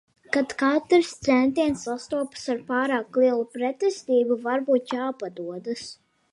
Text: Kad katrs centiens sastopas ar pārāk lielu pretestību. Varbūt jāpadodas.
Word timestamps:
Kad 0.35 0.53
katrs 0.61 1.11
centiens 1.27 1.83
sastopas 1.89 2.47
ar 2.55 2.63
pārāk 2.71 3.21
lielu 3.23 3.47
pretestību. 3.59 4.41
Varbūt 4.51 4.99
jāpadodas. 4.99 5.89